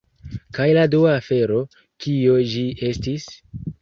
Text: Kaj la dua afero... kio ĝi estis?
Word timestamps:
Kaj 0.57 0.65
la 0.77 0.85
dua 0.95 1.11
afero... 1.17 1.61
kio 2.07 2.41
ĝi 2.55 2.67
estis? 2.89 3.29